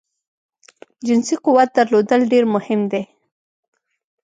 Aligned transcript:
جنسی 1.07 1.35
قوت 1.45 1.69
درلودل 1.77 2.21
ډیر 2.31 2.43
مهم 2.55 2.81
دی 2.91 3.01